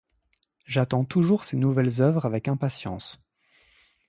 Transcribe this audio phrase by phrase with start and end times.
[0.65, 3.21] J'attends toujours ses nouvelles œuvres avec impatience.